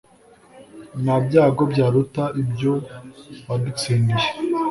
Nta 1.01 1.15
byago 1.25 1.61
byaruta 1.71 2.23
ibyo 2.41 2.73
wadutsindiye. 3.47 4.27